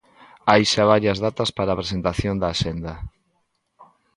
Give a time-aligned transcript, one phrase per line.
[0.49, 2.93] Hai xa varias datas para a presentación da axenda.